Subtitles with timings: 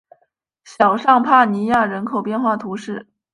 [0.63, 3.05] 小尚帕尼亚人口变化图示